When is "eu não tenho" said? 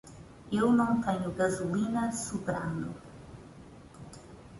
0.51-1.31